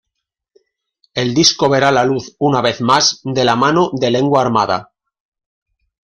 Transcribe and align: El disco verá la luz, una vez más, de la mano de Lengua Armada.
El 1.13 1.35
disco 1.35 1.69
verá 1.69 1.91
la 1.91 2.03
luz, 2.03 2.35
una 2.39 2.59
vez 2.59 2.81
más, 2.81 3.21
de 3.23 3.45
la 3.45 3.55
mano 3.55 3.91
de 3.93 4.09
Lengua 4.09 4.41
Armada. 4.41 4.93